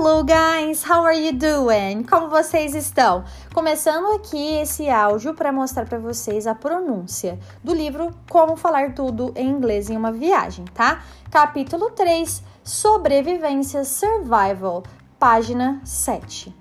[0.00, 2.04] Hello guys, how are you doing?
[2.04, 3.24] Como vocês estão?
[3.52, 9.32] Começando aqui esse áudio para mostrar para vocês a pronúncia do livro Como falar tudo
[9.34, 11.02] em inglês em uma viagem, tá?
[11.32, 14.84] Capítulo 3, Sobrevivência Survival,
[15.18, 16.54] página 7.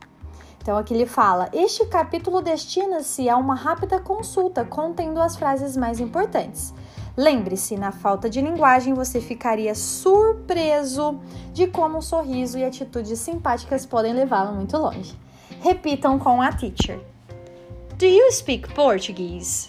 [0.60, 6.00] Então aqui ele fala: "Este capítulo destina-se a uma rápida consulta contendo as frases mais
[6.00, 6.74] importantes."
[7.18, 11.20] Lembre-se, na falta de linguagem, você ficaria surpreso
[11.52, 15.18] de como um sorriso e atitudes simpáticas podem levá-lo muito longe.
[15.60, 17.00] Repitam com a teacher.
[17.98, 19.68] Do you speak Portuguese?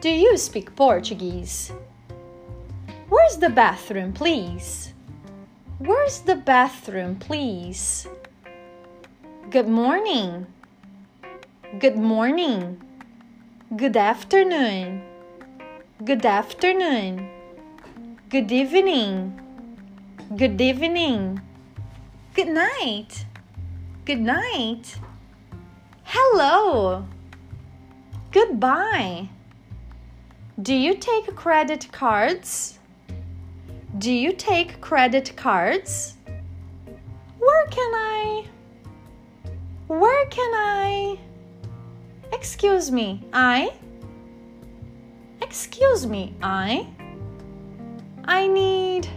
[0.00, 1.74] Do you speak Portuguese?
[3.10, 4.94] Where's the bathroom, please?
[5.78, 8.08] Where's the bathroom, please?
[9.50, 10.46] Good morning.
[11.78, 12.78] Good morning.
[13.76, 15.09] Good afternoon.
[16.02, 17.28] Good afternoon.
[18.30, 19.38] Good evening.
[20.34, 21.42] Good evening.
[22.32, 23.26] Good night.
[24.06, 24.96] Good night.
[26.04, 27.04] Hello.
[28.32, 29.28] Goodbye.
[30.62, 32.78] Do you take credit cards?
[33.98, 36.16] Do you take credit cards?
[37.38, 38.44] Where can I?
[39.86, 41.18] Where can I?
[42.32, 43.74] Excuse me, I?
[45.50, 46.86] Excuse me, I?
[48.24, 49.08] I need.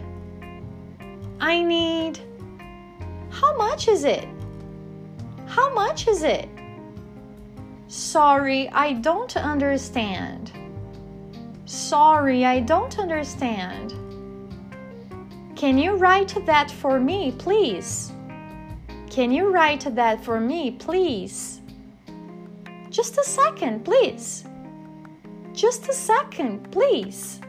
[1.38, 2.18] I need.
[3.30, 4.26] How much is it?
[5.46, 6.48] How much is it?
[7.86, 10.50] Sorry, I don't understand.
[11.66, 13.92] Sorry, I don't understand.
[15.54, 18.10] Can you write that for me, please?
[19.08, 21.60] Can you write that for me, please?
[22.90, 24.44] Just a second, please.
[25.64, 27.40] Just a second, please.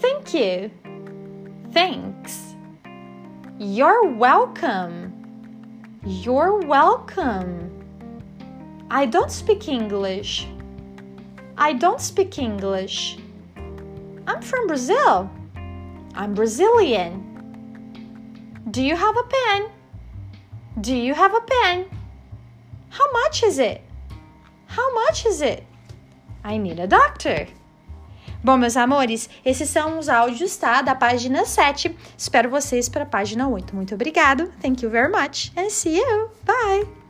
[0.00, 0.70] Thank you.
[1.70, 2.54] Thanks.
[3.58, 5.12] You're welcome.
[6.02, 7.50] You're welcome.
[8.90, 10.46] I don't speak English.
[11.58, 13.18] I don't speak English.
[14.26, 15.30] I'm from Brazil.
[16.14, 17.12] I'm Brazilian.
[18.70, 19.68] Do you have a pen?
[20.80, 21.84] Do you have a pen?
[22.88, 23.82] How much is it?
[24.68, 25.67] How much is it?
[26.48, 27.46] I need a doctor.
[28.42, 30.80] Bom, meus amores, esses são os áudios, tá?
[30.80, 31.94] Da página 7.
[32.16, 33.74] Espero vocês para a página 8.
[33.74, 34.52] Muito obrigado.
[34.62, 35.52] Thank you very much.
[35.56, 36.30] And see you.
[36.44, 37.07] Bye.